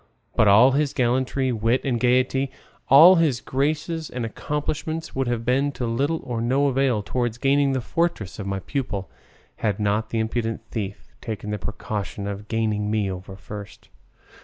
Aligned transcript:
But 0.35 0.47
all 0.47 0.71
his 0.71 0.93
gallantry, 0.93 1.51
wit, 1.51 1.81
and 1.83 1.99
gaiety, 1.99 2.49
all 2.89 3.17
his 3.17 3.39
graces 3.39 4.09
and 4.09 4.25
accomplishments, 4.25 5.13
would 5.13 5.27
have 5.27 5.45
been 5.45 5.67
of 5.67 5.79
little 5.81 6.21
or 6.23 6.41
no 6.41 6.65
avail 6.65 7.03
towards 7.03 7.37
gaining 7.37 7.73
the 7.73 7.81
fortress 7.81 8.39
of 8.39 8.47
my 8.47 8.61
pupil, 8.61 9.11
had 9.57 9.79
not 9.79 10.09
the 10.09 10.17
impudent 10.17 10.61
thief 10.71 11.13
taken 11.21 11.51
the 11.51 11.59
precaution 11.59 12.25
of 12.25 12.47
gaining 12.47 12.89
me 12.89 13.11
over 13.11 13.35
first. 13.35 13.89